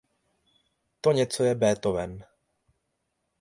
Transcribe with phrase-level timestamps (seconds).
[1.01, 2.23] To něco je Beethoven.